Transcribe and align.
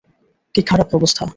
কি 0.55 0.61
খারাপ 0.69 0.89
অবস্থা! 0.97 1.23